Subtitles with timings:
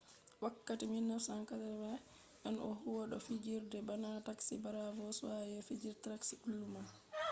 [0.43, 1.99] wakkati 1980
[2.47, 6.87] en o huwi do fijirde bana taxi cheers be fijirde tracy ullman